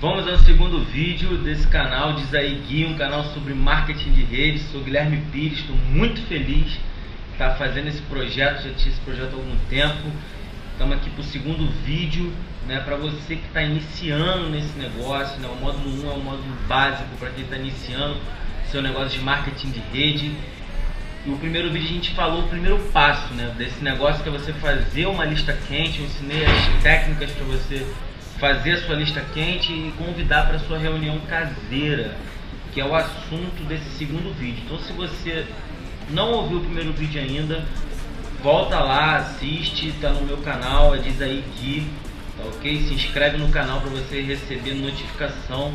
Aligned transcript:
Vamos 0.00 0.28
ao 0.28 0.38
segundo 0.38 0.78
vídeo 0.84 1.38
desse 1.38 1.66
canal, 1.66 2.12
diz 2.12 2.32
aí 2.32 2.62
Gui, 2.68 2.84
um 2.84 2.96
canal 2.96 3.24
sobre 3.34 3.52
marketing 3.52 4.12
de 4.12 4.22
redes. 4.22 4.62
Sou 4.70 4.80
Guilherme 4.80 5.20
Pires, 5.32 5.58
estou 5.58 5.74
muito 5.74 6.22
feliz 6.28 6.66
de 6.70 6.80
estar 7.32 7.56
fazendo 7.56 7.88
esse 7.88 8.00
projeto, 8.02 8.62
já 8.62 8.72
tinha 8.74 8.92
esse 8.92 9.00
projeto 9.00 9.32
há 9.32 9.36
algum 9.36 9.56
tempo. 9.68 10.08
Estamos 10.70 10.96
aqui 10.96 11.10
para 11.10 11.20
o 11.20 11.24
segundo 11.24 11.68
vídeo, 11.84 12.32
né, 12.68 12.78
para 12.78 12.94
você 12.94 13.34
que 13.34 13.44
está 13.44 13.60
iniciando 13.60 14.48
nesse 14.50 14.78
negócio. 14.78 15.40
Né, 15.40 15.48
o 15.48 15.56
módulo 15.56 16.04
1 16.04 16.08
é 16.08 16.14
o 16.14 16.20
módulo 16.20 16.56
básico 16.68 17.16
para 17.18 17.30
quem 17.30 17.42
está 17.42 17.56
iniciando 17.56 18.16
seu 18.70 18.80
negócio 18.80 19.18
de 19.18 19.24
marketing 19.24 19.70
de 19.72 19.80
rede. 19.92 20.32
E 21.26 21.30
o 21.30 21.36
primeiro 21.38 21.72
vídeo 21.72 21.88
a 21.88 21.92
gente 21.94 22.14
falou 22.14 22.44
o 22.44 22.48
primeiro 22.48 22.78
passo 22.92 23.34
né, 23.34 23.52
desse 23.58 23.82
negócio 23.82 24.22
que 24.22 24.28
é 24.28 24.32
você 24.32 24.52
fazer 24.52 25.06
uma 25.06 25.24
lista 25.24 25.58
quente. 25.66 25.98
Eu 25.98 26.06
ensinei 26.06 26.46
as 26.46 26.82
técnicas 26.84 27.32
para 27.32 27.44
você 27.46 27.84
fazer 28.38 28.72
a 28.72 28.82
sua 28.82 28.94
lista 28.94 29.20
quente 29.34 29.72
e 29.72 29.92
convidar 29.98 30.46
para 30.46 30.58
sua 30.60 30.78
reunião 30.78 31.18
caseira, 31.20 32.16
que 32.72 32.80
é 32.80 32.84
o 32.84 32.94
assunto 32.94 33.64
desse 33.68 33.90
segundo 33.96 34.32
vídeo. 34.38 34.62
Então, 34.64 34.78
se 34.78 34.92
você 34.92 35.46
não 36.10 36.32
ouviu 36.32 36.58
o 36.58 36.64
primeiro 36.64 36.92
vídeo 36.92 37.20
ainda, 37.20 37.64
volta 38.42 38.78
lá, 38.78 39.16
assiste, 39.16 39.88
está 39.88 40.10
no 40.10 40.22
meu 40.22 40.38
canal, 40.38 40.96
diz 40.96 41.20
aí 41.20 41.44
que, 41.56 41.90
tá 42.36 42.44
ok? 42.44 42.82
Se 42.82 42.94
inscreve 42.94 43.38
no 43.38 43.48
canal 43.48 43.80
para 43.80 43.90
você 43.90 44.22
receber 44.22 44.74
notificação 44.74 45.74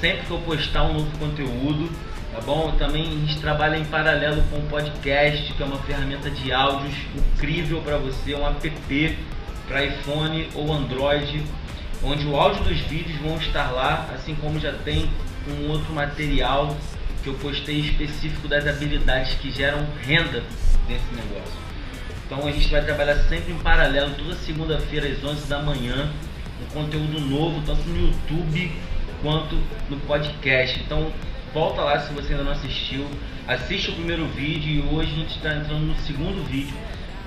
sempre 0.00 0.26
que 0.26 0.30
eu 0.30 0.38
postar 0.38 0.84
um 0.84 0.94
novo 0.94 1.18
conteúdo, 1.18 1.90
tá 2.32 2.40
bom? 2.40 2.72
Também 2.78 3.06
a 3.06 3.10
gente 3.10 3.38
trabalha 3.40 3.76
em 3.76 3.84
paralelo 3.84 4.42
com 4.50 4.56
o 4.58 4.62
podcast, 4.62 5.52
que 5.52 5.62
é 5.62 5.66
uma 5.66 5.78
ferramenta 5.80 6.30
de 6.30 6.52
áudios 6.52 6.94
incrível 7.14 7.82
para 7.82 7.98
você, 7.98 8.34
um 8.34 8.46
app 8.46 9.18
para 9.66 9.84
iPhone 9.84 10.48
ou 10.54 10.72
Android 10.72 11.44
onde 12.02 12.26
o 12.26 12.36
áudio 12.36 12.64
dos 12.64 12.78
vídeos 12.80 13.18
vão 13.20 13.36
estar 13.36 13.70
lá, 13.70 14.08
assim 14.14 14.34
como 14.36 14.58
já 14.58 14.72
tem 14.72 15.08
um 15.48 15.68
outro 15.68 15.92
material 15.92 16.76
que 17.22 17.28
eu 17.28 17.34
postei 17.34 17.80
específico 17.80 18.46
das 18.46 18.66
habilidades 18.66 19.34
que 19.34 19.50
geram 19.50 19.86
renda 20.02 20.42
nesse 20.88 21.14
negócio. 21.14 21.58
Então 22.26 22.46
a 22.46 22.52
gente 22.52 22.68
vai 22.68 22.84
trabalhar 22.84 23.16
sempre 23.24 23.52
em 23.52 23.58
paralelo, 23.58 24.14
toda 24.14 24.34
segunda-feira 24.34 25.08
às 25.08 25.24
11 25.24 25.48
da 25.48 25.62
manhã, 25.62 26.10
um 26.62 26.66
conteúdo 26.72 27.20
novo, 27.20 27.62
tanto 27.64 27.82
no 27.88 28.06
YouTube 28.06 28.70
quanto 29.22 29.58
no 29.88 29.96
podcast. 30.00 30.78
Então 30.80 31.10
volta 31.52 31.80
lá 31.80 32.00
se 32.00 32.12
você 32.12 32.32
ainda 32.32 32.44
não 32.44 32.52
assistiu, 32.52 33.06
assiste 33.46 33.90
o 33.90 33.94
primeiro 33.94 34.26
vídeo 34.26 34.70
e 34.70 34.94
hoje 34.94 35.10
a 35.12 35.16
gente 35.16 35.36
está 35.36 35.54
entrando 35.54 35.86
no 35.86 35.96
segundo 36.00 36.46
vídeo, 36.46 36.76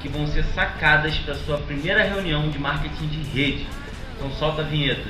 que 0.02 0.08
vão 0.08 0.28
ser 0.28 0.44
sacadas 0.46 1.18
para 1.18 1.36
sua 1.36 1.58
primeira 1.58 2.04
reunião 2.04 2.50
de 2.50 2.60
marketing 2.60 3.08
de 3.08 3.24
rede. 3.30 3.68
Então 4.22 4.32
solta 4.34 4.62
a 4.62 4.66
vinheta. 4.66 5.10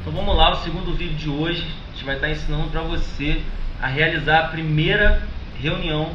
Então 0.00 0.12
vamos 0.12 0.36
lá, 0.36 0.52
o 0.52 0.56
segundo 0.56 0.94
vídeo 0.94 1.16
de 1.16 1.30
hoje 1.30 1.66
a 1.88 1.92
gente 1.92 2.04
vai 2.04 2.16
estar 2.16 2.28
ensinando 2.28 2.68
para 2.68 2.82
você 2.82 3.40
a 3.80 3.86
realizar 3.86 4.40
a 4.40 4.48
primeira 4.48 5.26
reunião 5.58 6.12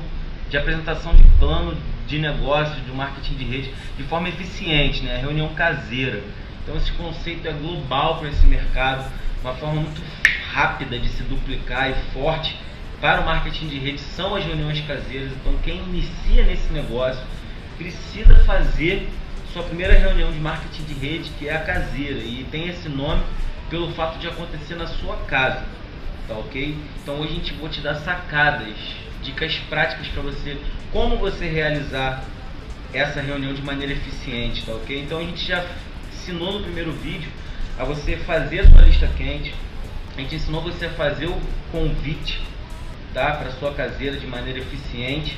de 0.47 0.57
apresentação 0.57 1.15
de 1.15 1.23
plano 1.39 1.75
de 2.05 2.19
negócio, 2.19 2.79
de 2.79 2.91
marketing 2.91 3.33
de 3.33 3.43
rede, 3.43 3.73
de 3.97 4.03
forma 4.03 4.29
eficiente, 4.29 5.01
né? 5.01 5.15
A 5.15 5.21
reunião 5.21 5.55
caseira. 5.55 6.21
Então 6.61 6.77
esse 6.77 6.91
conceito 6.91 7.47
é 7.47 7.51
global 7.51 8.19
para 8.19 8.29
esse 8.29 8.45
mercado, 8.45 9.11
uma 9.41 9.55
forma 9.55 9.81
muito 9.81 10.03
rápida 10.53 10.99
de 10.99 11.09
se 11.09 11.23
duplicar 11.23 11.89
e 11.89 11.95
forte 12.13 12.55
para 13.01 13.21
o 13.21 13.25
marketing 13.25 13.67
de 13.67 13.79
rede 13.79 13.99
são 13.99 14.35
as 14.35 14.45
reuniões 14.45 14.79
caseiras. 14.81 15.31
Então, 15.31 15.57
quem 15.63 15.79
inicia 15.79 16.43
nesse 16.43 16.71
negócio 16.71 17.21
precisa 17.75 18.35
fazer 18.45 19.09
sua 19.51 19.63
primeira 19.63 19.93
reunião 19.93 20.31
de 20.31 20.39
marketing 20.39 20.83
de 20.83 20.93
rede, 20.93 21.31
que 21.31 21.47
é 21.47 21.55
a 21.55 21.63
caseira, 21.63 22.19
e 22.19 22.45
tem 22.51 22.69
esse 22.69 22.87
nome 22.87 23.23
pelo 23.71 23.91
fato 23.93 24.19
de 24.19 24.27
acontecer 24.27 24.75
na 24.75 24.85
sua 24.85 25.17
casa, 25.27 25.65
tá 26.27 26.35
ok? 26.35 26.77
Então, 27.01 27.19
hoje 27.19 27.31
a 27.31 27.35
gente 27.35 27.53
vou 27.53 27.67
te 27.67 27.81
dar 27.81 27.95
sacadas, 27.95 28.75
dicas 29.23 29.57
práticas 29.67 30.07
para 30.07 30.21
você, 30.21 30.57
como 30.91 31.17
você 31.17 31.47
realizar 31.47 32.23
essa 32.93 33.19
reunião 33.19 33.53
de 33.53 33.63
maneira 33.63 33.93
eficiente, 33.93 34.63
tá 34.63 34.73
ok? 34.73 35.01
Então, 35.01 35.17
a 35.17 35.23
gente 35.23 35.45
já 35.45 35.65
ensinou 36.13 36.53
no 36.53 36.61
primeiro 36.61 36.91
vídeo 36.91 37.29
a 37.79 37.83
você 37.83 38.15
fazer 38.17 38.59
a 38.59 38.69
sua 38.69 38.81
lista 38.81 39.09
quente, 39.17 39.55
a 40.15 40.21
gente 40.21 40.35
ensinou 40.35 40.61
você 40.61 40.85
a 40.85 40.91
fazer 40.91 41.25
o 41.25 41.41
convite 41.71 42.50
tá? 43.13 43.31
para 43.33 43.51
sua 43.51 43.73
caseira 43.73 44.17
de 44.17 44.27
maneira 44.27 44.59
eficiente. 44.59 45.37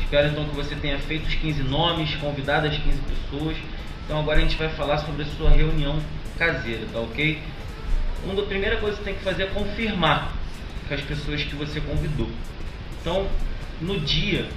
Espero 0.00 0.28
então 0.28 0.44
que 0.44 0.54
você 0.54 0.74
tenha 0.76 0.98
feito 0.98 1.26
os 1.26 1.34
15 1.34 1.62
nomes, 1.62 2.14
convidado 2.16 2.66
as 2.66 2.76
15 2.76 2.98
pessoas. 2.98 3.56
Então 4.04 4.20
agora 4.20 4.38
a 4.38 4.40
gente 4.42 4.56
vai 4.56 4.68
falar 4.70 4.98
sobre 4.98 5.22
a 5.22 5.26
sua 5.26 5.50
reunião 5.50 5.98
caseira, 6.38 6.86
tá 6.92 7.00
ok? 7.00 7.40
Uma 8.24 8.34
da 8.34 8.42
primeira 8.42 8.76
coisa 8.78 8.96
que 8.96 9.02
você 9.02 9.10
tem 9.10 9.18
que 9.18 9.24
fazer 9.24 9.44
é 9.44 9.46
confirmar 9.46 10.32
com 10.88 10.94
as 10.94 11.00
pessoas 11.00 11.42
que 11.42 11.54
você 11.54 11.80
convidou. 11.80 12.28
Então, 13.00 13.26
no 13.80 14.00
dia, 14.00 14.48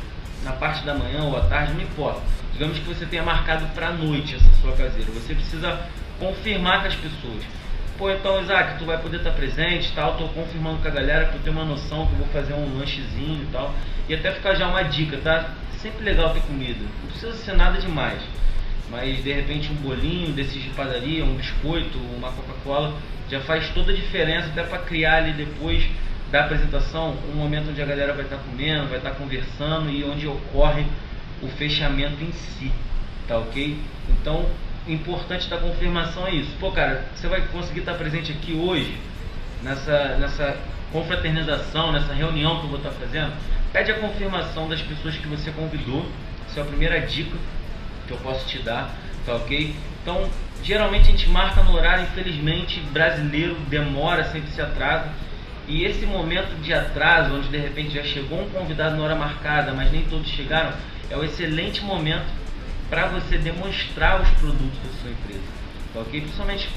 na 0.43 0.53
parte 0.53 0.85
da 0.85 0.93
manhã 0.93 1.23
ou 1.23 1.37
à 1.37 1.41
tarde, 1.41 1.73
não 1.73 1.81
importa. 1.81 2.21
Digamos 2.53 2.79
que 2.79 2.85
você 2.85 3.05
tenha 3.05 3.23
marcado 3.23 3.65
para 3.73 3.89
a 3.89 3.93
noite 3.93 4.35
essa 4.35 4.49
sua 4.61 4.71
caseira. 4.71 5.11
Você 5.11 5.33
precisa 5.33 5.79
confirmar 6.19 6.81
com 6.81 6.87
as 6.87 6.95
pessoas. 6.95 7.43
Pô, 7.97 8.11
então, 8.11 8.39
Isaac, 8.39 8.77
tu 8.77 8.85
vai 8.85 8.99
poder 8.99 9.17
estar 9.17 9.31
presente 9.31 9.91
tal. 9.95 10.15
Tô 10.17 10.27
confirmando 10.27 10.77
com 10.79 10.87
a 10.87 10.91
galera 10.91 11.25
que 11.25 11.35
eu 11.35 11.41
tenho 11.41 11.55
uma 11.55 11.65
noção 11.65 12.05
que 12.05 12.13
eu 12.13 12.19
vou 12.19 12.27
fazer 12.27 12.53
um 12.53 12.77
lanchezinho 12.77 13.41
e 13.41 13.47
tal. 13.51 13.73
E 14.07 14.13
até 14.13 14.31
ficar 14.31 14.53
já 14.53 14.67
uma 14.67 14.83
dica, 14.83 15.17
tá? 15.17 15.55
Sempre 15.81 16.05
legal 16.05 16.31
ter 16.31 16.41
comida. 16.41 16.79
Não 16.79 17.09
precisa 17.09 17.33
ser 17.33 17.53
nada 17.53 17.79
demais. 17.79 18.21
Mas 18.91 19.23
de 19.23 19.33
repente 19.33 19.71
um 19.71 19.75
bolinho 19.77 20.31
desses 20.31 20.61
de 20.61 20.69
padaria, 20.69 21.25
um 21.25 21.35
biscoito, 21.35 21.97
uma 22.15 22.31
Coca-Cola, 22.31 22.95
já 23.31 23.41
faz 23.41 23.67
toda 23.69 23.91
a 23.91 23.95
diferença 23.95 24.47
até 24.47 24.61
para 24.61 24.77
criar 24.77 25.15
ali 25.15 25.33
depois 25.33 25.83
da 26.31 26.41
apresentação 26.41 27.17
um 27.31 27.35
momento 27.35 27.71
onde 27.71 27.81
a 27.81 27.85
galera 27.85 28.13
vai 28.13 28.25
estar 28.25 28.37
comendo, 28.37 28.87
vai 28.87 28.99
estar 28.99 29.11
conversando 29.11 29.89
e 29.89 30.03
onde 30.03 30.27
ocorre 30.27 30.85
o 31.41 31.47
fechamento 31.47 32.23
em 32.23 32.31
si, 32.31 32.71
tá 33.27 33.37
ok? 33.39 33.77
Então 34.09 34.45
importante 34.87 35.49
da 35.49 35.57
confirmação 35.57 36.27
é 36.27 36.31
isso. 36.31 36.51
Pô, 36.59 36.71
cara, 36.71 37.05
você 37.15 37.27
vai 37.27 37.41
conseguir 37.47 37.81
estar 37.81 37.93
presente 37.95 38.31
aqui 38.31 38.53
hoje, 38.53 38.97
nessa, 39.61 40.17
nessa 40.17 40.57
confraternização, 40.91 41.91
nessa 41.91 42.13
reunião 42.13 42.59
que 42.59 42.65
eu 42.65 42.69
vou 42.69 42.77
estar 42.77 42.91
fazendo? 42.91 43.33
Pede 43.73 43.91
a 43.91 43.99
confirmação 43.99 44.67
das 44.67 44.81
pessoas 44.81 45.15
que 45.15 45.27
você 45.27 45.51
convidou. 45.51 46.05
Essa 46.49 46.61
é 46.61 46.63
a 46.63 46.65
primeira 46.65 46.99
dica 47.01 47.35
que 48.07 48.13
eu 48.13 48.17
posso 48.17 48.47
te 48.47 48.59
dar, 48.59 48.93
tá 49.25 49.35
ok? 49.35 49.75
Então, 50.01 50.29
geralmente 50.63 51.09
a 51.09 51.11
gente 51.11 51.29
marca 51.29 51.61
no 51.61 51.75
horário, 51.75 52.03
infelizmente, 52.03 52.79
brasileiro 52.91 53.55
demora, 53.67 54.23
sempre 54.31 54.49
se 54.51 54.61
atrasa. 54.61 55.09
E 55.67 55.83
esse 55.83 56.05
momento 56.05 56.55
de 56.61 56.73
atraso, 56.73 57.35
onde 57.35 57.49
de 57.49 57.57
repente 57.57 57.93
já 57.93 58.03
chegou 58.03 58.41
um 58.41 58.49
convidado 58.49 58.95
na 58.95 59.03
hora 59.03 59.15
marcada, 59.15 59.73
mas 59.73 59.91
nem 59.91 60.03
todos 60.03 60.29
chegaram, 60.29 60.71
é 61.09 61.17
um 61.17 61.23
excelente 61.25 61.83
momento 61.83 62.25
para 62.89 63.07
você 63.07 63.37
demonstrar 63.37 64.21
os 64.21 64.29
produtos 64.39 64.79
da 64.79 65.01
sua 65.01 65.11
empresa. 65.11 65.43
Ok? 65.95 66.21
Principalmente 66.21 66.69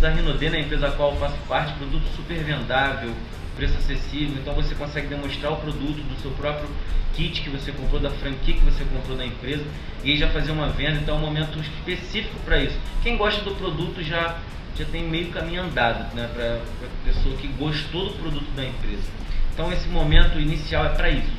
da 0.00 0.10
Rinode, 0.10 0.50
na 0.50 0.58
empresa 0.58 0.88
a 0.88 0.90
qual 0.92 1.12
eu 1.12 1.20
faço 1.20 1.36
parte, 1.48 1.72
produto 1.74 2.04
super 2.16 2.36
vendável, 2.42 3.14
preço 3.56 3.76
acessível, 3.78 4.36
então 4.40 4.54
você 4.54 4.74
consegue 4.74 5.06
demonstrar 5.06 5.52
o 5.52 5.56
produto 5.56 6.02
do 6.02 6.20
seu 6.20 6.30
próprio 6.32 6.68
kit 7.14 7.40
que 7.40 7.48
você 7.48 7.70
comprou, 7.72 8.00
da 8.00 8.10
franquia 8.10 8.54
que 8.54 8.64
você 8.64 8.84
comprou 8.84 9.16
da 9.16 9.24
empresa 9.24 9.64
e 10.02 10.10
aí 10.10 10.18
já 10.18 10.28
fazer 10.28 10.50
uma 10.50 10.68
venda, 10.68 11.00
então 11.00 11.16
é 11.16 11.18
um 11.18 11.22
momento 11.22 11.58
específico 11.58 12.36
para 12.44 12.58
isso. 12.58 12.76
Quem 13.02 13.16
gosta 13.16 13.42
do 13.42 13.54
produto 13.54 14.02
já, 14.02 14.38
já 14.76 14.84
tem 14.86 15.04
meio 15.04 15.30
caminho 15.30 15.62
andado 15.62 16.14
né, 16.14 16.28
para 16.34 16.56
a 16.56 17.12
pessoa 17.12 17.36
que 17.36 17.46
gostou 17.48 18.06
do 18.06 18.14
produto 18.14 18.50
da 18.56 18.64
empresa. 18.64 19.04
Então 19.52 19.72
esse 19.72 19.88
momento 19.88 20.38
inicial 20.38 20.84
é 20.86 20.88
para 20.88 21.08
isso, 21.10 21.30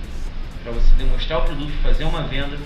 para 0.64 0.72
você 0.72 0.94
demonstrar 0.98 1.40
o 1.40 1.44
produto, 1.44 1.72
fazer 1.84 2.06
uma 2.06 2.24
venda 2.24 2.58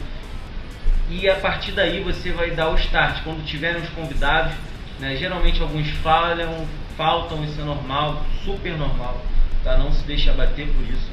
e 1.09 1.27
a 1.27 1.35
partir 1.35 1.71
daí 1.71 2.01
você 2.01 2.31
vai 2.31 2.51
dar 2.51 2.69
o 2.69 2.75
start. 2.75 3.23
Quando 3.23 3.43
tiverem 3.45 3.81
os 3.81 3.89
convidados, 3.89 4.53
né, 4.99 5.15
geralmente 5.15 5.61
alguns 5.61 5.89
falham, 5.89 6.67
faltam, 6.95 7.43
isso 7.43 7.59
é 7.59 7.63
normal, 7.63 8.23
super 8.43 8.77
normal, 8.77 9.21
tá? 9.63 9.77
Não 9.77 9.91
se 9.91 10.03
deixe 10.05 10.29
abater 10.29 10.67
por 10.67 10.83
isso, 10.83 11.09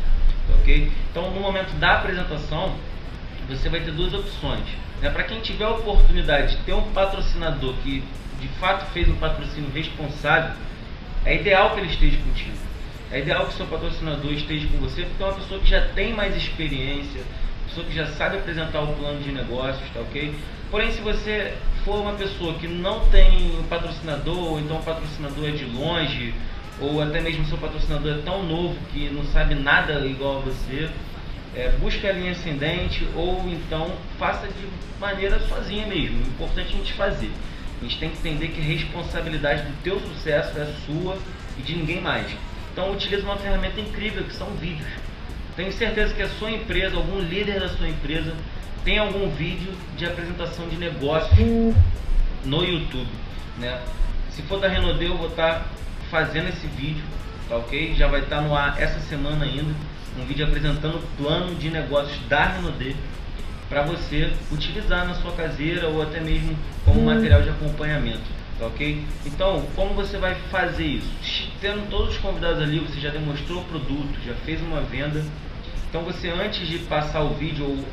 ok? 0.61 0.91
Então 1.11 1.31
no 1.31 1.41
momento 1.41 1.73
da 1.79 1.95
apresentação, 1.95 2.75
você 3.49 3.69
vai 3.69 3.81
ter 3.81 3.93
duas 3.93 4.13
opções. 4.13 4.65
Né? 5.01 5.11
Para 5.11 5.23
quem 5.23 5.41
tiver 5.41 5.65
a 5.65 5.71
oportunidade 5.71 6.57
de 6.57 6.63
ter 6.63 6.75
um 6.75 6.91
patrocinador 6.93 7.75
que 7.83 8.03
de 8.41 8.49
fato 8.61 8.85
fez 8.93 9.09
um 9.09 9.17
patrocínio 9.17 9.71
responsável, 9.73 10.55
é 11.25 11.37
ideal 11.37 11.71
que 11.71 11.81
ele 11.81 11.89
esteja 11.89 12.19
contigo. 12.19 12.57
É 13.11 13.21
ideal 13.21 13.47
que 13.47 13.55
seu 13.55 13.67
patrocinador 13.67 14.33
esteja 14.33 14.67
com 14.69 14.79
você, 14.79 15.03
porque 15.03 15.23
é 15.23 15.27
uma 15.27 15.35
pessoa 15.35 15.61
que 15.61 15.69
já 15.69 15.81
tem 15.89 16.13
mais 16.13 16.37
experiência, 16.37 17.23
pessoa 17.69 17.87
que 17.87 17.95
já 17.95 18.07
sabe 18.09 18.37
apresentar 18.37 18.81
o 18.81 18.95
plano 18.95 19.21
de 19.21 19.33
negócios, 19.33 19.89
tá 19.93 20.01
ok? 20.01 20.35
Porém, 20.71 20.91
se 20.91 21.01
você 21.01 21.55
for 21.85 22.01
uma 22.01 22.15
pessoa 22.15 22.55
que 22.55 22.67
não 22.67 23.09
tem 23.09 23.59
um 23.59 23.63
patrocinador, 23.65 24.39
ou 24.39 24.61
então 24.61 24.79
o 24.79 24.83
patrocinador 24.83 25.49
é 25.49 25.53
de 25.53 25.65
longe, 25.65 26.35
ou 26.81 27.01
até 27.01 27.21
mesmo 27.21 27.45
seu 27.47 27.59
patrocinador 27.59 28.19
é 28.19 28.23
tão 28.23 28.43
novo 28.43 28.77
que 28.93 29.09
não 29.11 29.25
sabe 29.27 29.55
nada 29.55 30.05
igual 30.07 30.39
a 30.39 30.41
você, 30.41 30.91
é, 31.55 31.71
busque 31.81 32.07
a 32.07 32.13
linha 32.13 32.33
ascendente 32.33 33.07
ou 33.15 33.43
então 33.49 33.91
faça 34.19 34.47
de 34.47 34.69
maneira 35.01 35.39
sozinha 35.41 35.87
mesmo. 35.87 36.19
O 36.19 36.29
importante 36.29 36.73
é 36.73 36.75
a 36.75 36.77
gente 36.77 36.93
fazer. 36.93 37.31
A 37.81 37.85
gente 37.85 37.99
tem 37.99 38.11
que 38.11 38.19
entender 38.19 38.49
que 38.49 38.61
a 38.61 38.65
responsabilidade 38.65 39.63
do 39.63 39.83
teu 39.83 40.01
sucesso 40.01 40.59
é 40.59 40.67
sua 40.85 41.17
e 41.59 41.63
de 41.63 41.77
ninguém 41.77 42.01
mais. 42.01 42.27
Então 42.73 42.93
utilize 42.93 43.23
uma 43.23 43.37
ferramenta 43.37 43.81
incrível 43.81 44.25
que 44.25 44.35
são 44.35 44.49
vídeos. 44.57 45.06
Tenho 45.57 45.73
certeza 45.73 46.15
que 46.15 46.23
a 46.23 46.29
sua 46.29 46.51
empresa, 46.51 46.97
algum 46.97 47.19
líder 47.19 47.61
da 47.61 47.69
sua 47.69 47.89
empresa, 47.89 48.35
tem 48.85 48.99
algum 48.99 49.29
vídeo 49.31 49.73
de 49.97 50.05
apresentação 50.05 50.69
de 50.69 50.77
negócios 50.77 51.75
no 52.45 52.63
YouTube. 52.63 53.09
Né? 53.59 53.81
Se 54.31 54.43
for 54.43 54.61
da 54.61 54.69
Renault, 54.69 55.03
eu 55.03 55.17
vou 55.17 55.29
estar 55.29 55.61
tá 55.61 55.65
fazendo 56.11 56.51
esse 56.51 56.67
vídeo, 56.67 57.03
tá 57.49 57.57
ok? 57.57 57.95
Já 57.95 58.07
vai 58.07 58.21
estar 58.21 58.37
tá 58.37 58.43
no 58.43 58.55
ar 58.55 58.81
essa 58.81 59.01
semana 59.01 59.47
ainda 59.47 59.75
um 60.19 60.25
vídeo 60.25 60.47
apresentando 60.47 60.97
o 60.97 61.03
plano 61.23 61.55
de 61.55 61.71
negócios 61.71 62.19
da 62.29 62.45
Renaudet 62.45 62.97
para 63.69 63.83
você 63.83 64.33
utilizar 64.51 65.07
na 65.07 65.15
sua 65.15 65.33
caseira 65.33 65.89
ou 65.89 66.03
até 66.03 66.21
mesmo 66.21 66.57
como 66.85 67.03
material 67.03 67.43
de 67.43 67.51
acompanhamento, 67.51 68.25
ok? 68.61 69.05
Então, 69.25 69.65
como 69.75 69.95
você 69.95 70.19
vai 70.19 70.35
fazer 70.51 70.85
isso? 70.85 71.51
Tendo 71.61 71.89
todos 71.91 72.15
os 72.15 72.19
convidados 72.19 72.63
ali, 72.63 72.79
você 72.79 73.01
já 73.01 73.11
demonstrou 73.11 73.61
o 73.61 73.65
produto, 73.65 74.19
já 74.25 74.35
fez 74.35 74.61
uma 74.63 74.81
venda. 74.81 75.25
Então, 75.89 76.03
você 76.03 76.29
antes 76.29 76.67
de 76.67 76.79
passar 76.81 77.23
o 77.23 77.35
vídeo 77.35 77.65
ou 77.65 77.85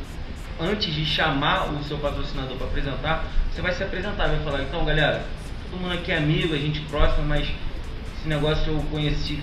antes 0.59 0.93
de 0.93 1.05
chamar 1.05 1.71
o 1.71 1.83
seu 1.83 1.97
patrocinador 1.97 2.57
para 2.57 2.67
apresentar, 2.67 3.25
você 3.51 3.61
vai 3.61 3.73
se 3.73 3.83
apresentar, 3.83 4.27
vai 4.27 4.39
falar, 4.43 4.61
então 4.61 4.85
galera, 4.85 5.25
todo 5.69 5.79
mundo 5.79 5.93
aqui 5.93 6.11
é 6.11 6.17
amigo, 6.17 6.53
a 6.53 6.57
gente 6.57 6.79
próximo, 6.81 7.25
mas 7.25 7.47
esse 8.17 8.27
negócio 8.27 8.71
eu 8.71 8.83
conheci 8.91 9.41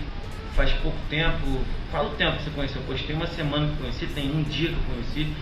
faz 0.55 0.72
pouco 0.75 0.99
tempo, 1.08 1.61
fala 1.90 2.08
o 2.08 2.14
tempo 2.17 2.37
que 2.37 2.44
você 2.44 2.50
conheceu, 2.50 2.82
pois 2.87 3.00
tem 3.02 3.17
uma 3.17 3.26
semana 3.26 3.69
que 3.69 3.76
conheci, 3.76 4.06
tem 4.06 4.31
um 4.31 4.43
dia 4.43 4.69
que 4.69 4.75
eu 4.75 4.94
conheci. 4.94 5.32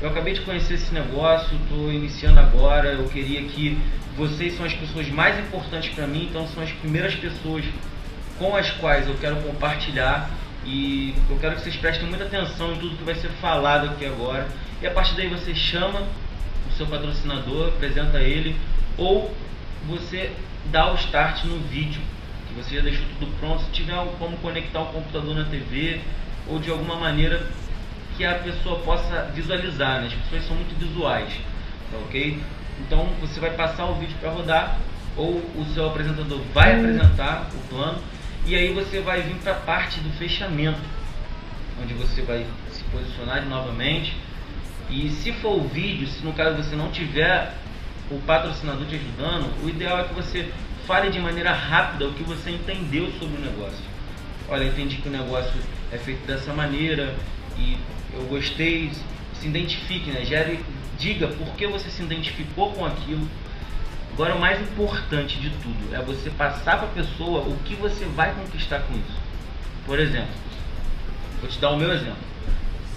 Eu 0.00 0.10
acabei 0.10 0.34
de 0.34 0.40
conhecer 0.42 0.74
esse 0.74 0.92
negócio, 0.94 1.56
estou 1.62 1.92
iniciando 1.92 2.38
agora. 2.38 2.90
Eu 2.90 3.08
queria 3.08 3.42
que 3.42 3.78
vocês 4.16 4.56
são 4.56 4.64
as 4.64 4.74
pessoas 4.74 5.08
mais 5.08 5.38
importantes 5.38 5.92
para 5.94 6.06
mim, 6.06 6.28
então 6.30 6.46
são 6.48 6.62
as 6.62 6.70
primeiras 6.70 7.14
pessoas 7.14 7.64
com 8.38 8.56
as 8.56 8.70
quais 8.70 9.08
eu 9.08 9.14
quero 9.16 9.36
compartilhar 9.36 10.30
e 10.64 11.14
eu 11.28 11.36
quero 11.38 11.56
que 11.56 11.62
vocês 11.62 11.76
prestem 11.76 12.08
muita 12.08 12.24
atenção 12.24 12.72
em 12.72 12.76
tudo 12.78 12.96
que 12.96 13.04
vai 13.04 13.14
ser 13.14 13.28
falado 13.40 13.90
aqui 13.90 14.06
agora. 14.06 14.46
E 14.80 14.86
a 14.86 14.90
partir 14.90 15.16
daí 15.16 15.28
você 15.28 15.54
chama 15.54 16.06
o 16.68 16.72
seu 16.76 16.86
patrocinador, 16.86 17.68
apresenta 17.68 18.20
ele 18.20 18.56
ou 18.96 19.34
você 19.88 20.30
dá 20.70 20.92
o 20.92 20.94
start 20.94 21.44
no 21.44 21.58
vídeo 21.60 22.00
você 22.58 22.76
já 22.76 22.82
deixou 22.82 23.04
tudo 23.18 23.30
pronto. 23.38 23.62
Se 23.64 23.70
tiver 23.70 23.94
como 24.18 24.36
conectar 24.38 24.80
o 24.80 24.86
computador 24.86 25.34
na 25.34 25.44
TV 25.44 26.00
ou 26.46 26.58
de 26.58 26.70
alguma 26.70 26.96
maneira 26.96 27.46
que 28.18 28.24
a 28.24 28.34
pessoa 28.34 28.80
possa 28.80 29.30
visualizar, 29.32 30.00
né? 30.00 30.08
As 30.08 30.14
pessoas 30.14 30.48
são 30.48 30.56
muito 30.56 30.76
visuais, 30.76 31.32
tá 31.92 31.98
ok? 31.98 32.42
Então 32.80 33.06
você 33.20 33.38
vai 33.38 33.50
passar 33.50 33.86
o 33.86 33.94
vídeo 33.94 34.16
para 34.20 34.30
rodar 34.30 34.76
ou 35.16 35.36
o 35.36 35.64
seu 35.72 35.86
apresentador 35.86 36.40
vai 36.52 36.74
apresentar 36.74 37.48
o 37.54 37.68
plano 37.68 37.98
e 38.44 38.56
aí 38.56 38.72
você 38.72 39.00
vai 39.00 39.22
vir 39.22 39.36
para 39.36 39.52
a 39.52 39.54
parte 39.54 40.00
do 40.00 40.10
fechamento, 40.18 40.80
onde 41.80 41.94
você 41.94 42.22
vai 42.22 42.44
se 42.72 42.82
posicionar 42.84 43.46
novamente. 43.46 44.16
E 44.90 45.10
se 45.10 45.32
for 45.34 45.56
o 45.56 45.68
vídeo, 45.68 46.08
se 46.08 46.24
no 46.24 46.32
caso 46.32 46.56
você 46.56 46.74
não 46.74 46.90
tiver 46.90 47.54
o 48.10 48.18
patrocinador 48.20 48.84
te 48.86 48.96
ajudando, 48.96 49.64
o 49.64 49.68
ideal 49.68 50.00
é 50.00 50.04
que 50.04 50.14
você 50.14 50.50
fale 50.88 51.10
de 51.10 51.20
maneira 51.20 51.52
rápida 51.52 52.08
o 52.08 52.14
que 52.14 52.24
você 52.24 52.50
entendeu 52.50 53.12
sobre 53.18 53.36
o 53.36 53.40
negócio. 53.40 53.84
Olha, 54.48 54.64
entendi 54.64 54.96
que 54.96 55.08
o 55.08 55.12
negócio 55.12 55.60
é 55.92 55.98
feito 55.98 56.26
dessa 56.26 56.52
maneira 56.52 57.14
e 57.58 57.78
eu 58.14 58.22
gostei. 58.24 58.90
Se 59.34 59.46
identifique, 59.46 60.10
né? 60.10 60.24
Gere, 60.24 60.64
diga 60.98 61.28
por 61.28 61.54
que 61.54 61.66
você 61.66 61.88
se 61.90 62.02
identificou 62.02 62.72
com 62.72 62.84
aquilo. 62.84 63.28
Agora, 64.12 64.34
o 64.34 64.40
mais 64.40 64.60
importante 64.60 65.38
de 65.38 65.50
tudo 65.50 65.94
é 65.94 66.02
você 66.02 66.28
passar 66.30 66.78
para 66.78 66.88
a 66.88 66.90
pessoa 66.90 67.42
o 67.42 67.56
que 67.64 67.76
você 67.76 68.04
vai 68.04 68.34
conquistar 68.34 68.80
com 68.80 68.94
isso. 68.94 69.20
Por 69.86 70.00
exemplo, 70.00 70.34
vou 71.40 71.48
te 71.48 71.58
dar 71.60 71.70
o 71.70 71.76
meu 71.76 71.92
exemplo. 71.92 72.16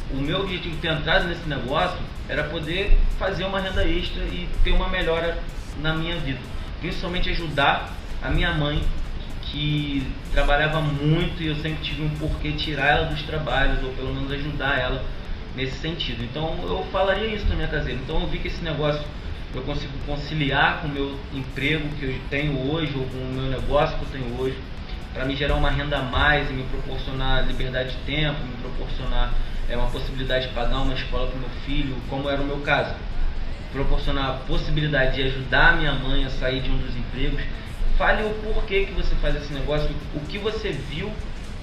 O 0.09 0.15
meu 0.15 0.41
objetivo 0.41 0.75
de 0.75 0.81
ter 0.81 0.91
entrado 0.91 1.27
nesse 1.27 1.47
negócio 1.47 1.99
era 2.27 2.43
poder 2.45 2.97
fazer 3.19 3.45
uma 3.45 3.59
renda 3.59 3.87
extra 3.87 4.23
e 4.23 4.49
ter 4.63 4.71
uma 4.71 4.89
melhora 4.89 5.37
na 5.79 5.93
minha 5.93 6.17
vida 6.17 6.39
principalmente 6.81 7.29
ajudar 7.29 7.93
a 8.21 8.29
minha 8.29 8.51
mãe, 8.53 8.83
que 9.51 10.07
trabalhava 10.31 10.79
muito 10.79 11.43
e 11.43 11.47
eu 11.47 11.55
sempre 11.55 11.83
tive 11.83 12.03
um 12.03 12.09
porquê 12.11 12.53
tirar 12.53 12.87
ela 12.87 13.05
dos 13.07 13.21
trabalhos, 13.23 13.83
ou 13.83 13.91
pelo 13.91 14.13
menos 14.13 14.31
ajudar 14.31 14.79
ela 14.79 15.03
nesse 15.55 15.77
sentido. 15.77 16.23
Então 16.23 16.57
eu 16.63 16.85
falaria 16.91 17.27
isso 17.27 17.45
na 17.47 17.55
minha 17.55 17.67
caseira. 17.67 17.99
Então 18.01 18.21
eu 18.21 18.27
vi 18.27 18.39
que 18.39 18.47
esse 18.47 18.63
negócio 18.63 19.03
eu 19.53 19.61
consigo 19.63 19.91
conciliar 20.05 20.81
com 20.81 20.87
o 20.87 20.91
meu 20.91 21.19
emprego 21.33 21.89
que 21.99 22.05
eu 22.05 22.15
tenho 22.29 22.71
hoje, 22.71 22.93
ou 22.95 23.05
com 23.05 23.17
o 23.17 23.33
meu 23.33 23.51
negócio 23.51 23.97
que 23.97 24.05
eu 24.05 24.21
tenho 24.21 24.39
hoje, 24.39 24.57
para 25.13 25.25
me 25.25 25.35
gerar 25.35 25.55
uma 25.55 25.69
renda 25.69 25.97
a 25.97 26.03
mais 26.03 26.49
e 26.49 26.53
me 26.53 26.63
proporcionar 26.63 27.45
liberdade 27.45 27.91
de 27.91 27.97
tempo, 28.05 28.39
me 28.45 28.55
proporcionar 28.61 29.33
é, 29.67 29.75
uma 29.75 29.89
possibilidade 29.89 30.47
de 30.47 30.53
pagar 30.53 30.77
uma 30.77 30.93
escola 30.93 31.27
para 31.27 31.37
meu 31.37 31.49
filho, 31.65 31.97
como 32.09 32.29
era 32.29 32.41
o 32.41 32.45
meu 32.45 32.59
caso 32.59 32.95
proporcionar 33.71 34.29
a 34.29 34.33
possibilidade 34.33 35.15
de 35.15 35.23
ajudar 35.23 35.77
minha 35.77 35.93
mãe 35.93 36.25
a 36.25 36.29
sair 36.29 36.61
de 36.61 36.69
um 36.69 36.77
dos 36.77 36.95
empregos. 36.95 37.41
Fale 38.01 38.23
o 38.23 38.33
porquê 38.33 38.87
que 38.87 38.93
você 38.93 39.13
faz 39.17 39.35
esse 39.35 39.53
negócio, 39.53 39.87
o 40.15 40.19
que 40.21 40.39
você 40.39 40.71
viu 40.71 41.11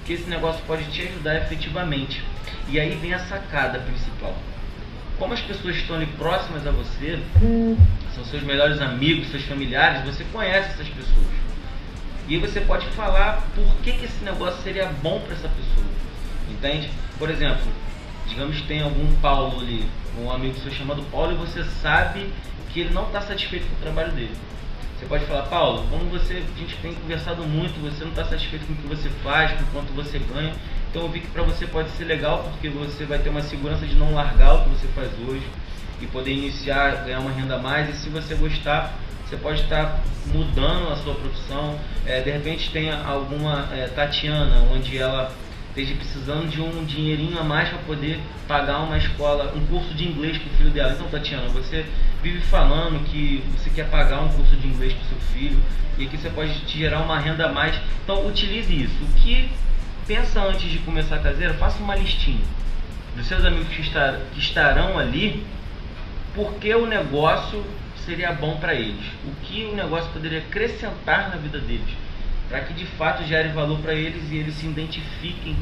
que 0.05 0.13
esse 0.13 0.29
negócio 0.29 0.63
pode 0.65 0.85
te 0.85 1.01
ajudar 1.01 1.35
efetivamente. 1.35 2.23
E 2.69 2.79
aí 2.79 2.95
vem 2.95 3.13
a 3.13 3.19
sacada 3.19 3.77
principal. 3.79 4.33
Como 5.17 5.33
as 5.33 5.41
pessoas 5.41 5.75
estão 5.75 5.97
ali 5.97 6.05
próximas 6.05 6.65
a 6.65 6.71
você, 6.71 7.21
são 8.15 8.23
seus 8.23 8.41
melhores 8.41 8.79
amigos, 8.79 9.29
seus 9.31 9.43
familiares, 9.43 10.05
você 10.05 10.23
conhece 10.31 10.69
essas 10.69 10.87
pessoas. 10.87 11.27
E 12.25 12.35
aí 12.35 12.39
você 12.39 12.61
pode 12.61 12.87
falar 12.91 13.45
por 13.53 13.75
que, 13.83 13.91
que 13.91 14.05
esse 14.05 14.23
negócio 14.23 14.63
seria 14.63 14.85
bom 15.03 15.19
para 15.19 15.33
essa 15.33 15.49
pessoa. 15.49 15.87
Entende? 16.49 16.89
Por 17.17 17.29
exemplo, 17.29 17.67
digamos 18.29 18.55
que 18.61 18.65
tem 18.65 18.81
algum 18.81 19.13
Paulo 19.15 19.59
ali, 19.59 19.85
um 20.17 20.31
amigo 20.31 20.57
seu 20.59 20.71
chamado 20.71 21.03
Paulo, 21.11 21.33
e 21.33 21.35
você 21.35 21.65
sabe 21.81 22.31
que 22.71 22.79
ele 22.79 22.93
não 22.93 23.07
está 23.07 23.19
satisfeito 23.19 23.67
com 23.67 23.75
o 23.75 23.79
trabalho 23.79 24.13
dele. 24.13 24.37
Você 24.99 25.05
pode 25.05 25.25
falar, 25.27 25.43
Paulo, 25.43 25.87
como 25.89 26.09
você, 26.09 26.33
a 26.33 26.59
gente 26.59 26.75
tem 26.81 26.93
conversado 26.93 27.41
muito, 27.43 27.79
você 27.79 28.03
não 28.03 28.11
está 28.11 28.25
satisfeito 28.25 28.65
com 28.65 28.73
o 28.73 28.75
que 28.75 28.87
você 28.87 29.09
faz, 29.23 29.57
com 29.57 29.63
quanto 29.71 29.93
você 29.93 30.19
ganha. 30.19 30.53
Então 30.89 31.03
eu 31.03 31.09
vi 31.09 31.21
que 31.21 31.27
para 31.27 31.41
você 31.41 31.65
pode 31.65 31.89
ser 31.91 32.03
legal 32.03 32.43
porque 32.51 32.67
você 32.67 33.05
vai 33.05 33.17
ter 33.17 33.29
uma 33.29 33.41
segurança 33.41 33.87
de 33.87 33.95
não 33.95 34.13
largar 34.13 34.55
o 34.55 34.63
que 34.65 34.69
você 34.71 34.87
faz 34.89 35.09
hoje 35.25 35.47
e 36.01 36.07
poder 36.07 36.33
iniciar, 36.33 37.05
ganhar 37.05 37.19
uma 37.19 37.31
renda 37.31 37.55
a 37.55 37.57
mais. 37.57 37.89
E 37.89 37.93
se 37.93 38.09
você 38.09 38.35
gostar, 38.35 38.93
você 39.25 39.37
pode 39.37 39.61
estar 39.61 40.01
mudando 40.33 40.91
a 40.91 40.97
sua 40.97 41.15
profissão. 41.15 41.79
É, 42.05 42.19
de 42.19 42.31
repente 42.31 42.69
tem 42.71 42.91
alguma 42.91 43.69
é, 43.71 43.87
Tatiana, 43.87 44.67
onde 44.69 44.97
ela 44.97 45.31
esteja 45.81 45.95
precisando 45.95 46.49
de 46.49 46.61
um 46.61 46.83
dinheirinho 46.83 47.39
a 47.39 47.43
mais 47.43 47.69
para 47.69 47.77
poder 47.79 48.19
pagar 48.47 48.79
uma 48.79 48.97
escola, 48.97 49.53
um 49.55 49.65
curso 49.67 49.93
de 49.93 50.07
inglês 50.07 50.37
para 50.37 50.51
o 50.51 50.55
filho 50.57 50.71
dela. 50.71 50.91
Então, 50.93 51.07
Tatiana, 51.07 51.47
você 51.49 51.85
vive 52.21 52.41
falando 52.41 53.03
que 53.05 53.43
você 53.57 53.69
quer 53.69 53.89
pagar 53.89 54.21
um 54.21 54.29
curso 54.29 54.55
de 54.57 54.67
inglês 54.67 54.93
para 54.93 55.03
o 55.03 55.07
seu 55.07 55.17
filho 55.33 55.59
e 55.97 56.05
aqui 56.05 56.17
você 56.17 56.29
pode 56.29 56.53
te 56.61 56.77
gerar 56.77 57.01
uma 57.01 57.17
renda 57.17 57.45
a 57.45 57.53
mais. 57.53 57.79
Então, 58.03 58.27
utilize 58.27 58.73
isso. 58.73 59.03
O 59.03 59.07
que 59.19 59.49
pensa 60.05 60.41
antes 60.41 60.69
de 60.69 60.79
começar 60.79 61.15
a 61.15 61.19
caseira, 61.19 61.53
faça 61.53 61.81
uma 61.81 61.95
listinha 61.95 62.43
dos 63.15 63.27
seus 63.27 63.45
amigos 63.45 63.67
que, 63.69 63.81
estar, 63.81 64.19
que 64.33 64.39
estarão 64.39 64.97
ali, 64.97 65.45
porque 66.35 66.73
o 66.73 66.85
negócio 66.85 67.63
seria 68.05 68.31
bom 68.33 68.57
para 68.57 68.73
eles, 68.73 69.05
o 69.25 69.31
que 69.45 69.65
o 69.65 69.75
negócio 69.75 70.09
poderia 70.11 70.39
acrescentar 70.39 71.29
na 71.29 71.35
vida 71.35 71.59
deles 71.59 72.08
para 72.49 72.61
que 72.61 72.73
de 72.73 72.85
fato 72.85 73.23
gere 73.23 73.49
valor 73.49 73.79
para 73.79 73.93
eles 73.93 74.31
e 74.31 74.37
eles 74.37 74.55
se 74.55 74.65
identifiquem 74.65 75.55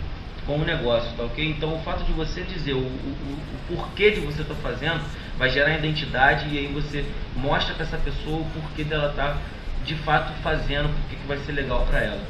com 0.45 0.57
o 0.57 0.65
negócio, 0.65 1.11
tá 1.17 1.23
ok? 1.23 1.45
Então 1.45 1.75
o 1.75 1.79
fato 1.79 2.05
de 2.05 2.13
você 2.13 2.41
dizer 2.41 2.73
o, 2.73 2.77
o, 2.77 2.81
o 2.81 3.75
porquê 3.75 4.11
de 4.11 4.21
você 4.21 4.43
tá 4.43 4.55
fazendo 4.55 5.01
vai 5.37 5.49
gerar 5.49 5.77
identidade 5.77 6.47
e 6.49 6.57
aí 6.57 6.67
você 6.67 7.05
mostra 7.35 7.75
para 7.75 7.83
essa 7.83 7.97
pessoa 7.97 8.39
o 8.39 8.45
porquê 8.51 8.85
dela 8.85 9.13
tá 9.13 9.37
de 9.85 9.95
fato 9.95 10.31
fazendo, 10.41 10.89
porque 10.89 11.17
que 11.17 11.27
vai 11.27 11.37
ser 11.39 11.51
legal 11.51 11.85
para 11.85 11.99
ela, 11.99 12.21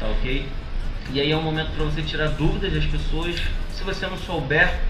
tá 0.00 0.06
ok? 0.06 0.46
E 1.12 1.20
aí 1.20 1.30
é 1.30 1.36
um 1.36 1.42
momento 1.42 1.70
para 1.72 1.84
você 1.84 2.02
tirar 2.02 2.28
dúvidas 2.28 2.72
das 2.72 2.84
pessoas. 2.84 3.36
Se 3.70 3.84
você 3.84 4.06
não 4.06 4.16
souber 4.16 4.80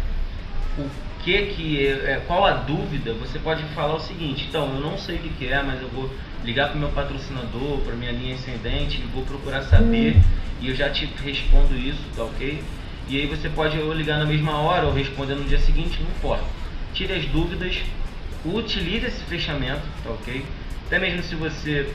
o 0.79 0.89
que 1.27 1.47
que 1.47 1.85
é, 1.85 2.13
é, 2.13 2.23
qual 2.25 2.47
a 2.47 2.53
dúvida, 2.53 3.13
você 3.15 3.37
pode 3.41 3.61
falar 3.75 3.97
o 3.97 4.01
seguinte, 4.01 4.47
então, 4.49 4.73
eu 4.73 4.81
não 4.81 4.97
sei 4.97 5.17
o 5.17 5.19
que, 5.19 5.29
que 5.31 5.47
é, 5.49 5.61
mas 5.61 5.83
eu 5.83 5.89
vou 5.89 6.09
ligar 6.45 6.69
para 6.69 6.77
o 6.77 6.79
meu 6.79 6.91
patrocinador, 6.91 7.79
para 7.81 7.97
minha 7.97 8.13
linha 8.13 8.37
ascendente, 8.37 9.03
vou 9.13 9.25
procurar 9.25 9.63
saber 9.63 10.17
e 10.61 10.69
eu 10.69 10.75
já 10.77 10.89
te 10.89 11.05
respondo 11.25 11.77
isso, 11.77 12.01
tá 12.15 12.23
ok? 12.23 12.63
E 13.09 13.21
aí 13.21 13.27
você 13.27 13.49
pode 13.49 13.77
ou 13.77 13.93
ligar 13.93 14.21
na 14.21 14.25
mesma 14.25 14.57
hora 14.61 14.87
ou 14.87 14.93
responder 14.93 15.35
no 15.35 15.45
dia 15.45 15.59
seguinte, 15.59 15.99
não 16.01 16.09
importa. 16.11 16.45
Tire 16.95 17.13
as 17.13 17.27
dúvidas, 17.27 17.77
utilize 18.45 19.07
esse 19.07 19.25
fechamento, 19.25 19.83
tá 20.05 20.11
ok? 20.11 20.45
Até 20.87 21.01
mesmo 21.01 21.25
se 21.25 21.35
você 21.35 21.93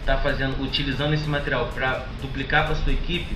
está 0.00 0.18
fazendo, 0.18 0.62
utilizando 0.62 1.14
esse 1.14 1.28
material 1.28 1.72
para 1.74 2.06
duplicar 2.22 2.66
para 2.66 2.76
sua 2.76 2.92
equipe, 2.92 3.34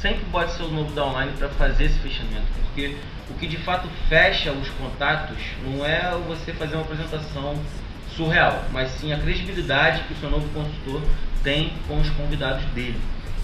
sempre 0.00 0.24
bote 0.26 0.52
seu 0.52 0.68
novo 0.68 0.92
downline 0.92 1.32
para 1.36 1.48
fazer 1.50 1.84
esse 1.84 1.98
fechamento, 1.98 2.46
porque 2.62 2.96
o 3.28 3.34
que 3.34 3.46
de 3.46 3.58
fato 3.58 3.88
fecha 4.08 4.50
os 4.52 4.68
contatos 4.70 5.36
não 5.64 5.84
é 5.84 6.10
você 6.26 6.52
fazer 6.52 6.74
uma 6.74 6.84
apresentação 6.84 7.54
surreal, 8.16 8.64
mas 8.72 8.90
sim 8.92 9.12
a 9.12 9.18
credibilidade 9.18 10.02
que 10.04 10.14
o 10.14 10.16
seu 10.16 10.30
novo 10.30 10.48
consultor 10.50 11.02
tem 11.42 11.72
com 11.86 11.98
os 12.00 12.08
convidados 12.10 12.64
dele. 12.66 12.98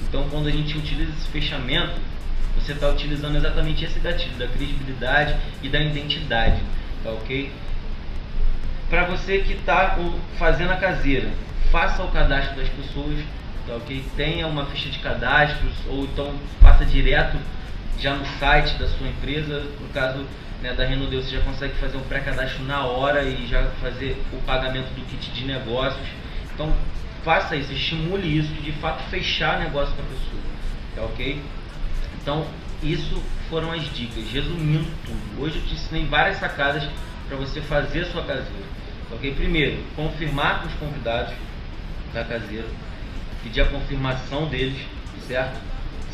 Então, 0.08 0.28
quando 0.30 0.48
a 0.48 0.50
gente 0.50 0.76
utiliza 0.76 1.12
esse 1.12 1.28
fechamento, 1.28 2.00
você 2.54 2.72
está 2.72 2.88
utilizando 2.88 3.36
exatamente 3.36 3.84
esse 3.84 3.98
gatilho 4.00 4.36
da 4.36 4.46
credibilidade 4.48 5.36
e 5.62 5.68
da 5.68 5.80
identidade, 5.80 6.60
tá 7.02 7.10
ok? 7.10 7.52
Para 8.88 9.04
você 9.04 9.38
que 9.38 9.52
está 9.52 9.98
fazendo 10.38 10.72
a 10.72 10.76
caseira, 10.76 11.28
faça 11.70 12.02
o 12.02 12.08
cadastro 12.08 12.56
das 12.56 12.68
pessoas, 12.68 13.18
ok? 13.75 14.04
Tenha 14.16 14.46
uma 14.46 14.66
ficha 14.66 14.88
de 14.88 14.99
cadastros 14.99 15.73
ou 15.88 16.04
então 16.04 16.35
faça 16.61 16.85
direto 16.85 17.37
já 17.99 18.14
no 18.14 18.26
site 18.38 18.75
da 18.78 18.87
sua 18.88 19.08
empresa, 19.08 19.61
no 19.80 19.88
caso 19.88 20.25
né, 20.62 20.73
da 20.75 20.85
Renodeu, 20.85 21.23
você 21.23 21.37
já 21.37 21.42
consegue 21.42 21.75
fazer 21.75 21.96
um 21.96 22.02
pré-cadastro 22.02 22.64
na 22.64 22.85
hora 22.85 23.23
e 23.23 23.46
já 23.46 23.64
fazer 23.80 24.23
o 24.32 24.37
pagamento 24.42 24.88
do 24.94 25.04
kit 25.06 25.30
de 25.30 25.44
negócios. 25.44 26.06
Então 26.54 26.73
faça 27.25 27.56
isso, 27.56 27.73
estimule 27.73 28.38
isso, 28.38 28.52
de 28.54 28.73
fato 28.73 29.02
fechar 29.11 29.58
negócio 29.58 29.94
com 29.94 30.02
a 30.02 30.04
pessoa, 30.04 30.42
tá 30.94 31.02
ok? 31.02 31.42
Então 32.20 32.46
isso 32.82 33.23
foram 33.49 33.73
as 33.73 33.82
dicas, 33.94 34.30
resumindo 34.30 34.87
tudo. 35.04 35.42
Hoje 35.42 35.56
eu 35.56 35.62
te 35.62 35.75
ensinei 35.75 36.06
várias 36.06 36.38
sacadas 36.38 36.88
para 37.28 37.37
você 37.37 37.61
fazer 37.61 38.04
sua 38.06 38.23
caseira. 38.23 38.66
Tá 39.08 39.16
ok? 39.16 39.35
Primeiro, 39.35 39.82
confirmar 39.94 40.61
com 40.61 40.68
os 40.68 40.75
convidados 40.75 41.35
da 42.12 42.25
caseira, 42.25 42.66
pedir 43.47 43.61
a 43.61 43.67
confirmação 43.67 44.47
deles, 44.49 44.79
certo? 45.26 45.61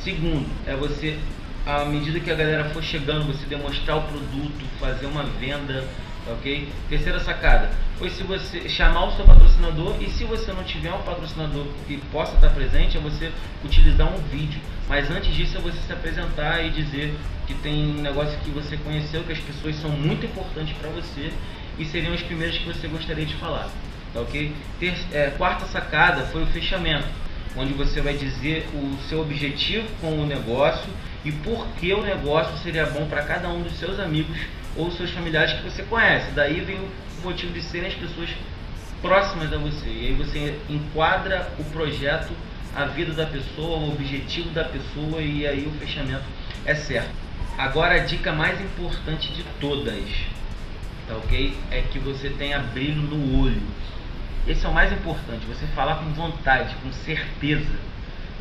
Segundo, 0.04 0.46
é 0.66 0.76
você 0.76 1.18
à 1.64 1.84
medida 1.84 2.20
que 2.20 2.30
a 2.30 2.34
galera 2.34 2.64
for 2.70 2.82
chegando, 2.82 3.26
você 3.26 3.46
demonstrar 3.46 3.96
o 3.98 4.02
produto, 4.02 4.64
fazer 4.78 5.06
uma 5.06 5.22
venda, 5.22 5.84
ok? 6.26 6.68
Terceira 6.88 7.20
sacada, 7.20 7.70
foi 7.98 8.10
se 8.10 8.22
você 8.22 8.68
chamar 8.68 9.06
o 9.06 9.16
seu 9.16 9.24
patrocinador 9.24 9.96
e 10.00 10.10
se 10.10 10.24
você 10.24 10.52
não 10.52 10.64
tiver 10.64 10.92
um 10.92 11.02
patrocinador 11.02 11.66
que 11.86 11.96
possa 12.10 12.34
estar 12.34 12.50
presente, 12.50 12.96
é 12.98 13.00
você 13.00 13.32
utilizar 13.64 14.12
um 14.12 14.18
vídeo. 14.28 14.60
Mas 14.88 15.10
antes 15.10 15.34
disso 15.34 15.56
é 15.56 15.60
você 15.60 15.78
se 15.78 15.92
apresentar 15.92 16.64
e 16.64 16.70
dizer 16.70 17.14
que 17.46 17.54
tem 17.54 17.92
um 17.92 18.02
negócio 18.02 18.38
que 18.40 18.50
você 18.50 18.76
conheceu, 18.76 19.22
que 19.22 19.32
as 19.32 19.38
pessoas 19.38 19.76
são 19.76 19.90
muito 19.90 20.26
importantes 20.26 20.76
para 20.76 20.90
você 20.90 21.32
e 21.78 21.84
seriam 21.84 22.12
os 22.12 22.22
primeiros 22.22 22.58
que 22.58 22.66
você 22.66 22.88
gostaria 22.88 23.24
de 23.24 23.34
falar, 23.36 23.68
tá 24.12 24.20
ok? 24.20 24.52
Ter, 24.78 24.94
é, 25.12 25.30
quarta 25.30 25.64
sacada 25.66 26.24
foi 26.26 26.42
o 26.42 26.46
fechamento, 26.46 27.06
onde 27.56 27.72
você 27.72 28.00
vai 28.00 28.14
dizer 28.14 28.66
o 28.74 28.96
seu 29.08 29.20
objetivo 29.20 29.86
com 30.00 30.18
o 30.18 30.26
negócio 30.26 30.90
e 31.24 31.30
por 31.30 31.66
que 31.78 31.92
o 31.92 32.02
negócio 32.02 32.56
seria 32.58 32.86
bom 32.86 33.06
para 33.06 33.22
cada 33.22 33.48
um 33.48 33.62
dos 33.62 33.78
seus 33.78 34.00
amigos 34.00 34.38
ou 34.76 34.90
seus 34.90 35.10
familiares 35.10 35.52
que 35.52 35.62
você 35.62 35.82
conhece. 35.82 36.30
Daí 36.32 36.60
vem 36.60 36.78
o 36.78 36.88
motivo 37.22 37.52
de 37.52 37.62
serem 37.62 37.88
as 37.88 37.94
pessoas 37.94 38.30
próximas 39.00 39.52
a 39.52 39.58
você. 39.58 39.88
E 39.88 40.06
aí 40.06 40.14
você 40.14 40.58
enquadra 40.68 41.52
o 41.58 41.64
projeto, 41.64 42.32
a 42.74 42.86
vida 42.86 43.12
da 43.12 43.26
pessoa, 43.26 43.78
o 43.78 43.92
objetivo 43.92 44.50
da 44.50 44.64
pessoa 44.64 45.20
e 45.20 45.46
aí 45.46 45.66
o 45.66 45.78
fechamento 45.78 46.24
é 46.64 46.74
certo. 46.74 47.10
Agora 47.58 47.96
a 47.96 47.98
dica 47.98 48.32
mais 48.32 48.58
importante 48.60 49.30
de 49.32 49.44
todas, 49.60 50.02
tá 51.06 51.16
ok? 51.16 51.54
É 51.70 51.82
que 51.82 51.98
você 51.98 52.30
tenha 52.30 52.58
brilho 52.58 53.02
no 53.02 53.42
olho. 53.42 53.62
Esse 54.46 54.66
é 54.66 54.68
o 54.68 54.74
mais 54.74 54.92
importante, 54.92 55.46
você 55.46 55.66
falar 55.68 55.96
com 55.96 56.12
vontade, 56.12 56.74
com 56.82 56.92
certeza, 56.92 57.70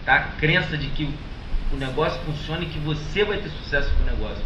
tá? 0.03 0.15
A 0.15 0.19
crença 0.39 0.75
de 0.75 0.87
que 0.87 1.07
o 1.71 1.75
negócio 1.75 2.19
funcione 2.21 2.65
e 2.65 2.69
que 2.69 2.79
você 2.79 3.23
vai 3.23 3.37
ter 3.37 3.49
sucesso 3.49 3.91
com 3.91 4.01
o 4.01 4.05
negócio. 4.05 4.43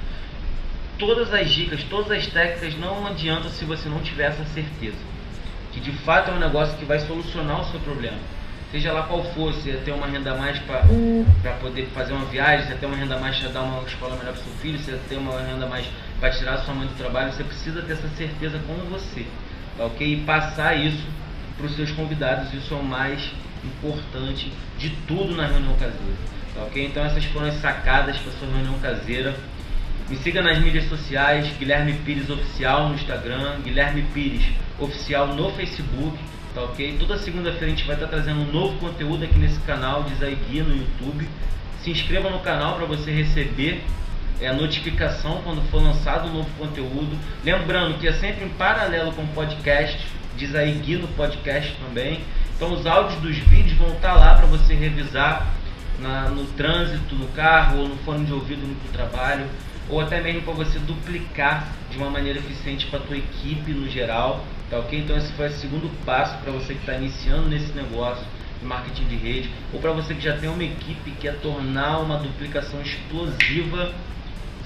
Todas 1.00 1.34
as 1.34 1.50
dicas, 1.50 1.82
todas 1.84 2.12
as 2.12 2.28
técnicas 2.28 2.78
não 2.78 3.08
adiantam 3.08 3.50
se 3.50 3.64
você 3.64 3.88
não 3.88 4.00
tiver 4.00 4.26
essa 4.26 4.44
certeza. 4.46 4.98
Que 5.72 5.80
de 5.80 5.92
fato 5.92 6.32
é 6.32 6.34
um 6.34 6.40
negócio 6.40 6.78
que 6.78 6.86
vai 6.86 7.00
solucionar 7.00 7.62
o 7.62 7.72
seu 7.72 7.80
problema. 7.80 8.18
Seja 8.72 8.92
lá 8.92 9.04
qual 9.04 9.24
for, 9.34 9.54
se 9.54 9.72
é 9.72 9.78
ter 9.78 9.92
uma 9.92 10.08
renda 10.08 10.36
mais 10.36 10.60
para 10.60 11.54
poder 11.62 11.88
fazer 11.94 12.12
uma 12.12 12.26
viagem, 12.26 12.68
se 12.68 12.74
é 12.74 12.76
ter 12.76 12.86
uma 12.86 12.98
renda 12.98 13.18
mais 13.18 13.38
para 13.38 13.50
dar 13.50 13.62
uma 13.62 13.82
escola 13.84 14.18
melhor 14.18 14.34
para 14.34 14.44
seu 14.44 14.52
filho, 14.62 14.78
se 14.80 14.92
é 14.92 15.00
ter 15.08 15.16
uma 15.16 15.40
renda 15.40 15.66
mais 15.68 15.86
para 16.20 16.32
tirar 16.32 16.58
sua 16.60 16.74
mãe 16.74 16.88
do 16.88 16.98
trabalho, 16.98 17.32
você 17.32 17.46
precisa 17.46 17.82
ter 17.82 17.94
essa 17.94 18.10
certeza 18.10 18.60
com 18.68 18.74
você. 18.90 19.26
Tá 19.78 19.86
ok? 19.86 20.14
E 20.14 20.18
passar 20.22 20.76
isso 20.76 21.06
para 21.58 21.66
os 21.66 21.76
seus 21.76 21.92
convidados, 21.92 22.54
isso 22.54 22.74
é 22.74 22.78
o 22.78 22.84
mais 22.84 23.32
importante 23.64 24.52
de 24.78 24.90
tudo 25.08 25.36
na 25.36 25.48
reunião 25.48 25.74
caseira. 25.74 26.36
Tá 26.54 26.64
ok? 26.64 26.86
Então 26.86 27.04
essas 27.04 27.26
foram 27.26 27.48
as 27.48 27.56
sacadas 27.56 28.18
para 28.18 28.32
sua 28.34 28.48
reunião 28.48 28.78
caseira. 28.80 29.36
Me 30.10 30.16
siga 30.18 30.42
nas 30.42 30.60
mídias 30.60 30.88
sociais, 30.88 31.48
Guilherme 31.58 31.94
Pires 32.06 32.30
Oficial 32.30 32.90
no 32.90 32.96
Instagram, 32.96 33.60
Guilherme 33.64 34.04
Pires 34.14 34.46
Oficial 34.80 35.28
no 35.28 35.52
Facebook, 35.52 36.18
tá 36.54 36.62
ok? 36.62 36.96
Toda 37.00 37.18
segunda-feira 37.18 37.66
a 37.66 37.70
gente 37.70 37.86
vai 37.86 37.96
estar 37.96 38.08
trazendo 38.08 38.42
um 38.42 38.52
novo 38.52 38.78
conteúdo 38.78 39.24
aqui 39.26 39.38
nesse 39.40 39.60
canal 39.62 40.04
de 40.04 40.14
Zaigui 40.16 40.62
no 40.62 40.76
YouTube. 40.76 41.28
Se 41.82 41.90
inscreva 41.90 42.30
no 42.30 42.40
canal 42.40 42.76
para 42.76 42.86
você 42.86 43.12
receber 43.12 43.84
é, 44.40 44.48
a 44.48 44.54
notificação 44.54 45.42
quando 45.44 45.62
for 45.70 45.82
lançado 45.82 46.28
um 46.28 46.34
novo 46.34 46.50
conteúdo. 46.58 47.18
Lembrando 47.44 47.98
que 48.00 48.08
é 48.08 48.14
sempre 48.14 48.46
em 48.46 48.50
paralelo 48.50 49.12
com 49.14 49.24
o 49.24 49.28
podcast, 49.28 50.06
diz 50.38 50.54
aí 50.56 50.74
Gui 50.74 50.98
no 50.98 51.08
podcast 51.10 51.76
também. 51.86 52.22
Então 52.56 52.74
os 52.74 52.86
áudios 52.86 53.20
dos 53.22 53.38
vídeos 53.38 53.78
vão 53.78 53.94
estar 53.94 54.14
lá 54.14 54.36
para 54.36 54.46
você 54.46 54.74
revisar 54.74 55.54
na, 56.00 56.30
no 56.30 56.46
trânsito, 56.48 57.16
no 57.16 57.28
carro, 57.30 57.80
ou 57.80 57.88
no 57.88 57.98
fone 57.98 58.26
de 58.26 58.34
ouvido 58.34 58.66
no 58.66 58.76
trabalho, 58.92 59.46
ou 59.90 60.00
até 60.00 60.22
mesmo 60.22 60.42
para 60.42 60.54
você 60.54 60.80
duplicar 60.80 61.72
de 61.90 61.98
uma 61.98 62.10
maneira 62.10 62.40
eficiente 62.40 62.88
para 62.88 63.00
a 63.00 63.02
tua 63.02 63.18
equipe 63.18 63.72
no 63.72 63.90
geral, 63.90 64.46
tá 64.70 64.80
ok? 64.80 65.00
Então 65.00 65.16
esse 65.16 65.32
foi 65.34 65.48
o 65.48 65.54
segundo 65.54 66.06
passo 66.06 66.38
para 66.40 66.52
você 66.52 66.74
que 66.74 66.80
está 66.80 66.94
iniciando 66.94 67.50
nesse 67.50 67.72
negócio 67.74 68.26
de 68.60 68.66
marketing 68.66 69.06
de 69.06 69.16
rede, 69.16 69.50
ou 69.74 69.80
para 69.80 69.92
você 69.92 70.14
que 70.14 70.22
já 70.22 70.38
tem 70.38 70.50
uma 70.50 70.64
equipe 70.64 71.12
que 71.12 71.18
quer 71.18 71.40
tornar 71.40 72.00
uma 72.00 72.18
duplicação 72.18 72.82
explosiva, 72.82 73.92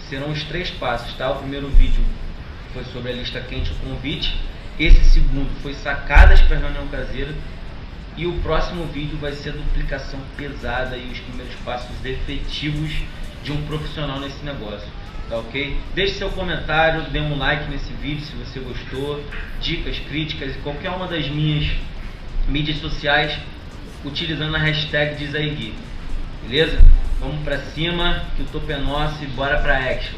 serão 0.10 0.32
os 0.32 0.44
três 0.44 0.70
passos, 0.72 1.14
tá? 1.14 1.32
O 1.32 1.40
primeiro 1.40 1.68
vídeo 1.70 2.04
foi 2.74 2.84
sobre 2.86 3.12
a 3.12 3.16
lista 3.16 3.42
quente, 3.42 3.72
o 3.72 3.76
convite, 3.76 4.36
esse 4.80 5.04
segundo 5.10 5.50
foi 5.62 5.74
sacadas 5.74 6.42
para 6.42 6.58
reunião 6.58 6.88
caseira, 6.88 7.34
e 8.16 8.26
o 8.26 8.34
próximo 8.40 8.86
vídeo 8.86 9.18
vai 9.18 9.32
ser 9.32 9.50
a 9.50 9.54
duplicação 9.54 10.20
pesada 10.36 10.98
e 10.98 11.10
os 11.12 11.20
primeiros 11.20 11.56
passos 11.64 11.96
efetivos 12.04 12.92
de 13.44 13.52
um 13.52 13.62
profissional 13.66 14.20
nesse 14.20 14.44
negócio. 14.44 14.88
Tá 15.30 15.38
ok? 15.38 15.78
Deixe 15.94 16.16
seu 16.16 16.30
comentário, 16.30 17.04
dê 17.12 17.20
um 17.20 17.38
like 17.38 17.70
nesse 17.70 17.94
vídeo 17.94 18.26
se 18.26 18.34
você 18.34 18.60
gostou, 18.60 19.24
dicas, 19.62 20.00
críticas 20.00 20.56
e 20.56 20.60
qualquer 20.60 20.90
uma 20.90 21.08
das 21.08 21.30
minhas 21.30 21.72
mídias 22.48 22.78
sociais 22.78 23.38
utilizando 24.04 24.56
a 24.56 24.60
hashtag 24.60 25.16
Dizaigui. 25.16 25.74
Beleza? 26.44 26.80
Vamos 27.20 27.44
pra 27.44 27.60
cima, 27.60 28.26
que 28.36 28.42
o 28.42 28.46
topo 28.46 28.72
é 28.72 28.78
nosso 28.78 29.24
e 29.24 29.28
bora 29.28 29.60
pra 29.60 29.78
action. 29.78 30.18